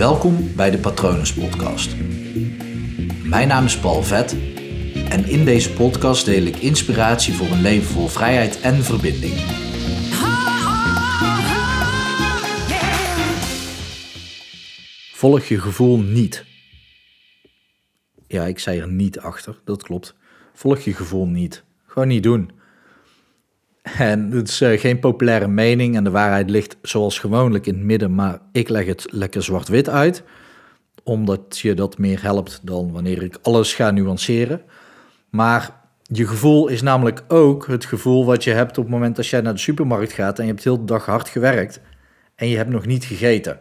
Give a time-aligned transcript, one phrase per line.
[0.00, 1.96] Welkom bij de Patronus Podcast.
[3.24, 4.32] Mijn naam is Paul Vet
[5.08, 9.34] en in deze podcast deel ik inspiratie voor een leven vol vrijheid en verbinding.
[15.12, 16.44] Volg je gevoel niet.
[18.26, 20.16] Ja, ik zei er niet achter, dat klopt.
[20.54, 21.64] Volg je gevoel niet.
[21.86, 22.59] Gewoon niet doen.
[23.82, 27.82] En het is eh, geen populaire mening en de waarheid ligt zoals gewoonlijk in het
[27.82, 30.22] midden, maar ik leg het lekker zwart-wit uit,
[31.02, 34.62] omdat je dat meer helpt dan wanneer ik alles ga nuanceren.
[35.30, 39.26] Maar je gevoel is namelijk ook het gevoel wat je hebt op het moment dat
[39.26, 41.80] jij naar de supermarkt gaat en je hebt heel de dag hard gewerkt
[42.34, 43.60] en je hebt nog niet gegeten.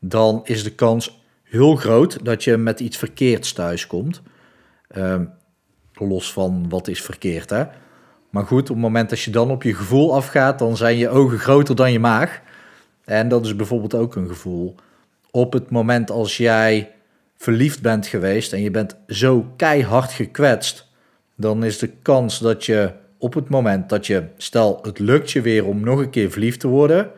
[0.00, 4.22] Dan is de kans heel groot dat je met iets verkeerds thuiskomt.
[4.96, 5.20] Uh,
[5.94, 7.64] los van wat is verkeerd, hè.
[8.32, 11.08] Maar goed, op het moment dat je dan op je gevoel afgaat, dan zijn je
[11.08, 12.40] ogen groter dan je maag.
[13.04, 14.74] En dat is bijvoorbeeld ook een gevoel.
[15.30, 16.90] Op het moment als jij
[17.36, 20.88] verliefd bent geweest en je bent zo keihard gekwetst,
[21.36, 25.40] dan is de kans dat je op het moment dat je, stel het lukt je
[25.40, 27.10] weer om nog een keer verliefd te worden,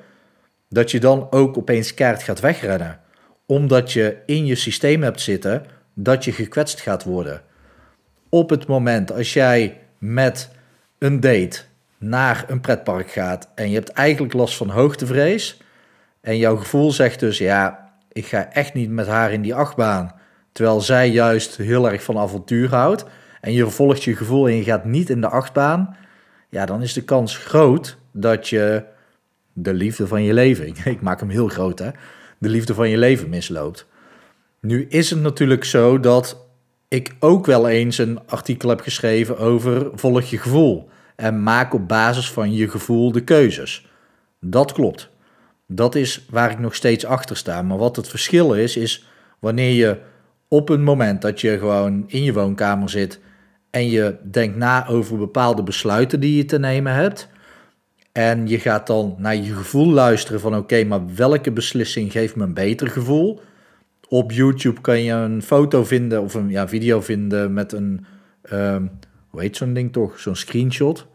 [0.69, 3.01] dat je dan ook opeens kaart gaat wegrennen.
[3.47, 7.43] Omdat je in je systeem hebt zitten dat je gekwetst gaat worden.
[8.28, 10.51] Op het moment als jij met
[11.05, 11.60] een date
[11.98, 15.60] naar een pretpark gaat en je hebt eigenlijk last van hoogtevrees
[16.20, 20.14] en jouw gevoel zegt dus ja, ik ga echt niet met haar in die achtbaan,
[20.52, 23.05] terwijl zij juist heel erg van avontuur houdt
[23.41, 25.97] en je volgt je gevoel en je gaat niet in de achtbaan,
[26.48, 28.84] ja, dan is de kans groot dat je
[29.52, 31.91] de liefde van je leven, ik maak hem heel groot hè,
[32.38, 33.86] de liefde van je leven misloopt.
[34.60, 36.44] Nu is het natuurlijk zo dat
[36.88, 41.89] ik ook wel eens een artikel heb geschreven over volg je gevoel en maak op
[41.89, 43.87] basis van je gevoel de keuzes.
[44.41, 45.11] Dat klopt.
[45.67, 47.62] Dat is waar ik nog steeds achter sta.
[47.62, 49.06] Maar wat het verschil is, is
[49.39, 49.98] wanneer je
[50.48, 53.21] op een moment dat je gewoon in je woonkamer zit
[53.71, 57.28] en je denkt na over bepaalde besluiten die je te nemen hebt.
[58.12, 62.43] En je gaat dan naar je gevoel luisteren van oké, maar welke beslissing geeft me
[62.43, 63.41] een beter gevoel?
[64.09, 68.06] Op YouTube kan je een foto vinden of een ja, video vinden met een,
[68.53, 68.91] um,
[69.28, 70.19] hoe heet zo'n ding toch?
[70.19, 71.06] Zo'n screenshot.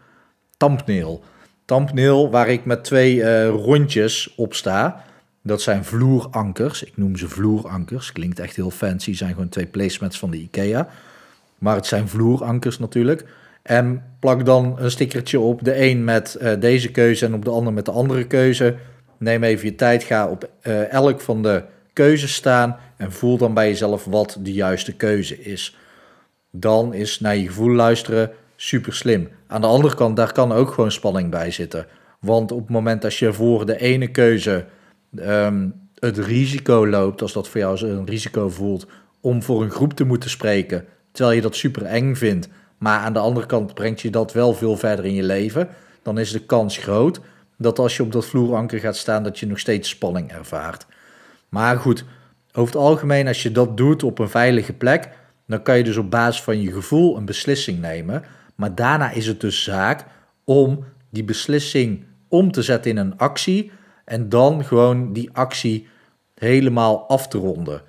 [0.60, 1.24] Thumbnail.
[1.66, 5.04] Thumbnail waar ik met twee uh, rondjes op sta.
[5.42, 6.84] Dat zijn vloerankers.
[6.84, 8.12] Ik noem ze vloerankers.
[8.12, 9.14] Klinkt echt heel fancy.
[9.14, 10.90] Zijn gewoon twee placements van de IKEA.
[11.58, 13.26] Maar het zijn vloerankers natuurlijk.
[13.62, 15.64] En plak dan een stickertje op.
[15.64, 18.76] De een met uh, deze keuze en op de ander met de andere keuze.
[19.18, 20.04] Neem even je tijd.
[20.04, 22.78] Ga op uh, elk van de keuzes staan.
[22.98, 25.78] En voel dan bij jezelf wat de juiste keuze is.
[26.52, 28.32] Dan is naar je gevoel luisteren
[28.62, 29.30] super slim.
[29.48, 31.86] Aan de andere kant, daar kan ook gewoon spanning bij zitten.
[32.20, 34.66] Want op het moment dat je voor de ene keuze
[35.16, 38.88] um, het risico loopt, als dat voor jou een risico voelt,
[39.22, 43.14] om voor een groep te moeten spreken, terwijl je dat super eng vindt, maar aan
[43.14, 45.70] de andere kant brengt je dat wel veel verder in je leven,
[46.02, 47.20] dan is de kans groot
[47.58, 50.86] dat als je op dat vloeranker gaat staan, dat je nog steeds spanning ervaart.
[51.50, 52.06] Maar goed,
[52.52, 55.10] over het algemeen, als je dat doet op een veilige plek,
[55.48, 58.24] dan kan je dus op basis van je gevoel een beslissing nemen.
[58.60, 60.06] Maar daarna is het dus zaak
[60.44, 63.72] om die beslissing om te zetten in een actie
[64.06, 65.88] en dan gewoon die actie
[66.36, 67.82] helemaal af te ronden.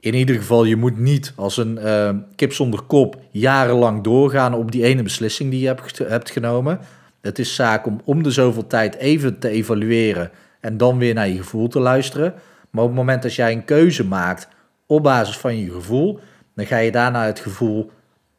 [0.00, 4.72] In ieder geval, je moet niet als een uh, kip zonder kop jarenlang doorgaan op
[4.72, 6.80] die ene beslissing die je hebt, hebt genomen.
[7.20, 11.28] Het is zaak om om de zoveel tijd even te evalueren en dan weer naar
[11.28, 12.34] je gevoel te luisteren.
[12.70, 14.48] Maar op het moment dat jij een keuze maakt
[14.86, 16.20] op basis van je gevoel,
[16.54, 17.90] dan ga je daarna het gevoel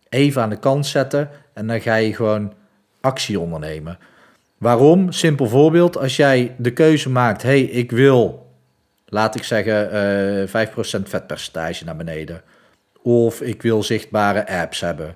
[0.10, 2.54] even aan de kant zetten en dan ga je gewoon
[3.02, 3.98] actie ondernemen.
[4.58, 5.12] Waarom?
[5.12, 5.98] Simpel voorbeeld.
[5.98, 8.52] Als jij de keuze maakt, hey, ik wil,
[9.06, 12.42] laat ik zeggen, uh, eh, 5% vetpercentage naar beneden.
[13.02, 15.16] Of ik wil zichtbare apps hebben.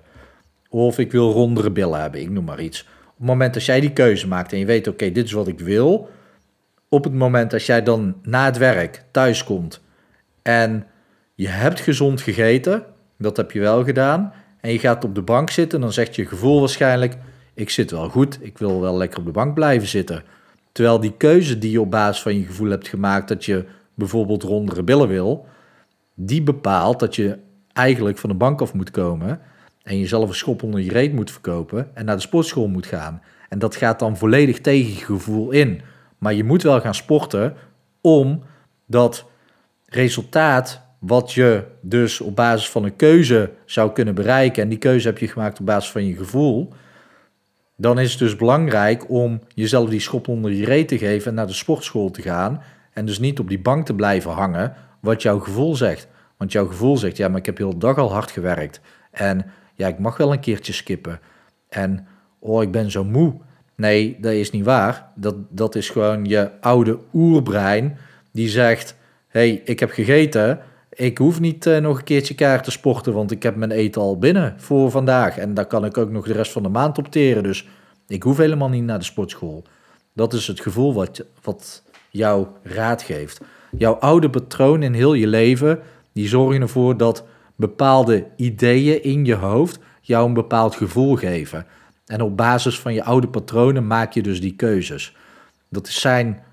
[0.70, 2.82] Of ik wil rondere billen hebben, ik noem maar iets.
[2.82, 5.48] Op het moment dat jij die keuze maakt en je weet, oké, dit is wat
[5.48, 6.10] ik wil.
[6.90, 9.82] Op het moment dat jij dan na het werk thuis komt
[10.42, 10.88] en
[11.36, 12.86] je hebt gezond gegeten,
[13.18, 16.26] dat heb je wel gedaan, en je gaat op de bank zitten, dan zegt je
[16.26, 17.18] gevoel waarschijnlijk:
[17.54, 20.24] ik zit wel goed, ik wil wel lekker op de bank blijven zitten.
[20.72, 24.44] Terwijl die keuze die je op basis van je gevoel hebt gemaakt, dat je bijvoorbeeld
[24.44, 25.46] rondere billen wil,
[26.14, 27.38] die bepaalt dat je
[27.74, 29.42] eigenlijk van de bank af moet komen
[29.84, 33.22] en jezelf een schop onder je reet moet verkopen en naar de sportschool moet gaan.
[33.50, 35.82] En dat gaat dan volledig tegen je gevoel in.
[36.18, 37.56] Maar je moet wel gaan sporten
[38.02, 38.44] om
[38.86, 39.26] dat
[39.86, 45.08] resultaat wat je dus op basis van een keuze zou kunnen bereiken, en die keuze
[45.08, 46.74] heb je gemaakt op basis van je gevoel,
[47.76, 51.34] dan is het dus belangrijk om jezelf die schop onder je reet te geven en
[51.34, 52.62] naar de sportschool te gaan
[52.94, 56.08] En dus niet op die bank te blijven hangen wat jouw gevoel zegt.
[56.38, 58.82] Want jouw gevoel zegt, ja, maar ik heb heel dag al hard gewerkt.
[59.12, 59.46] En
[59.76, 61.20] ja, ik mag wel een keertje skippen.
[61.70, 62.08] En
[62.40, 63.34] oh, ik ben zo moe.
[63.76, 65.12] Nee, dat is niet waar.
[65.16, 67.98] Dat, dat is gewoon je oude oerbrein
[68.32, 68.96] die zegt,
[69.28, 70.60] hey, ik heb gegeten.
[70.94, 74.02] Ik hoef niet uh, nog een keertje kaart te sporten, want ik heb mijn eten
[74.02, 75.38] al binnen voor vandaag.
[75.38, 77.44] En daar kan ik ook nog de rest van de maand opteren.
[77.44, 77.68] Dus
[78.08, 79.64] ik hoef helemaal niet naar de sportschool.
[80.14, 83.42] Dat is het gevoel wat, wat jou raad geeft.
[83.78, 85.80] Jouw oude patroon in heel je leven,
[86.14, 91.66] die zorgen ervoor dat bepaalde ideeën in je hoofd jou een bepaald gevoel geven.
[92.06, 95.16] En op basis van je oude patronen maak je dus die keuzes.
[95.70, 96.44] Dat zijn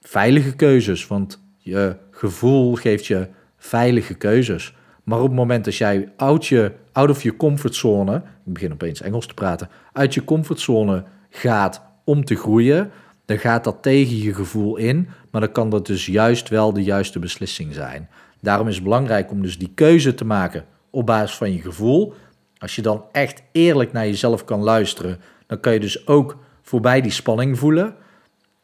[0.00, 4.74] veilige keuzes, want je gevoel geeft je veilige keuzes.
[5.04, 9.00] Maar op het moment dat jij out, je, out of je comfortzone, ik begin opeens
[9.00, 12.90] Engels te praten, uit je comfortzone gaat om te groeien,
[13.24, 16.82] dan gaat dat tegen je gevoel in, maar dan kan dat dus juist wel de
[16.82, 18.08] juiste beslissing zijn.
[18.40, 22.14] Daarom is het belangrijk om dus die keuze te maken op basis van je gevoel.
[22.58, 27.00] Als je dan echt eerlijk naar jezelf kan luisteren, dan kan je dus ook voorbij
[27.00, 27.94] die spanning voelen.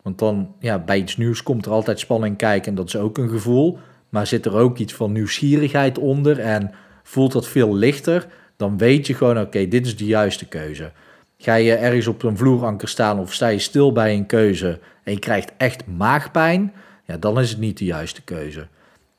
[0.06, 3.19] Want dan, ja, bij iets nieuws komt er altijd spanning kijken en dat is ook
[3.19, 3.79] een gevoel.
[4.08, 6.70] Maar zit er ook iets van nieuwsgierigheid onder en
[7.03, 8.26] voelt dat veel lichter,
[8.56, 10.91] dan weet je gewoon, oké, dit is de juiste keuze.
[11.38, 15.12] Ga je ergens op een vloeranker staan of sta je stil bij een keuze en
[15.12, 16.73] je krijgt echt maagpijn,
[17.05, 18.67] ja, dan is het niet de juiste keuze.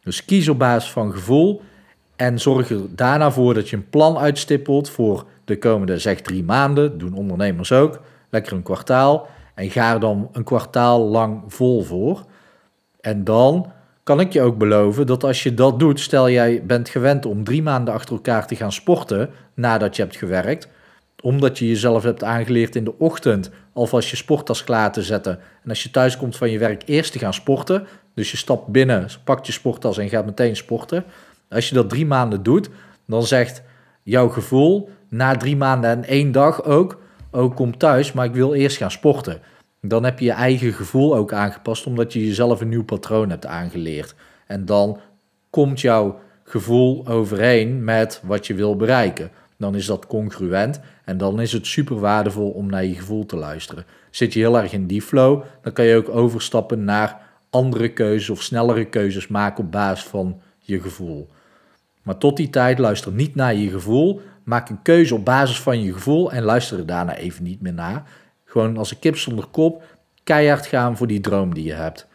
[0.04, 1.62] Dus kies op basis van gevoel
[2.16, 6.44] en zorg er daarna voor dat je een plan uitstippelt voor de komende zeg drie
[6.44, 6.98] maanden.
[6.98, 8.02] Doen ondernemers ook.
[8.30, 9.28] Lekker een kwartaal.
[9.58, 12.26] En ga er dan een kwartaal lang vol voor.
[13.02, 13.72] En dan
[14.04, 17.44] kan ik je ook beloven dat als je dat doet, stel jij bent gewend om
[17.44, 20.68] drie maanden achter elkaar te gaan sporten nadat je hebt gewerkt,
[21.22, 25.40] omdat je jezelf hebt aangeleerd in de ochtend alvast je sporttas klaar te zetten.
[25.64, 28.68] En als je thuis komt van je werk eerst te gaan sporten, dus je stapt
[28.68, 31.04] binnen, pakt je sporttas en gaat meteen sporten.
[31.50, 32.70] Als je dat drie maanden doet,
[33.08, 33.62] dan zegt
[34.04, 37.00] jouw gevoel na drie maanden en één dag ook,
[37.32, 39.42] ook kom thuis, maar ik wil eerst gaan sporten.
[39.82, 43.46] Dan heb je je eigen gevoel ook aangepast, omdat je jezelf een nieuw patroon hebt
[43.46, 44.16] aangeleerd.
[44.48, 45.00] En dan
[45.50, 49.32] komt jouw gevoel overeen met wat je wil bereiken.
[49.58, 53.36] Dan is dat congruent en dan is het super waardevol om naar je gevoel te
[53.36, 53.86] luisteren.
[54.10, 58.30] Zit je heel erg in die flow, dan kan je ook overstappen naar andere keuzes
[58.30, 61.30] of snellere keuzes maken op basis van je gevoel.
[62.04, 64.22] Maar tot die tijd luister niet naar je gevoel.
[64.48, 67.74] Maak een keuze op basis van je gevoel en luister er daarna even niet meer
[67.74, 68.04] naar.
[68.46, 69.84] Gewoon als een kip zonder kop,
[70.24, 72.08] keihard gaan voor die droom die je hebt.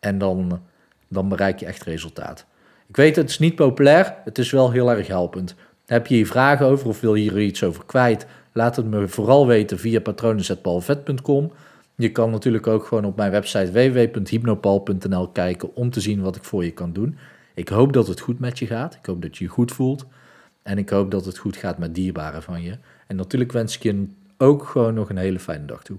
[0.00, 0.60] En dan,
[1.08, 2.46] dan bereik je echt resultaat.
[2.88, 5.54] Ik weet, het is niet populair, het is wel heel erg helpend.
[5.86, 8.26] Heb je hier vragen over of wil je hier iets over kwijt?
[8.52, 11.52] Laat het me vooral weten via patronenzetpalvet.com.
[11.94, 16.44] Je kan natuurlijk ook gewoon op mijn website www.hypnopal.nl kijken om te zien wat ik
[16.44, 17.18] voor je kan doen.
[17.54, 18.94] Ik hoop dat het goed met je gaat.
[18.94, 20.06] Ik hoop dat je je goed voelt.
[20.68, 22.78] En ik hoop dat het goed gaat met dierbaren van je.
[23.06, 24.06] En natuurlijk wens ik je
[24.36, 25.98] ook gewoon nog een hele fijne dag toe.